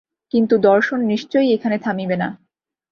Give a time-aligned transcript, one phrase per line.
[0.33, 2.29] কিন্তু দর্শন নিশ্চয়ই এখানে থামিবে না।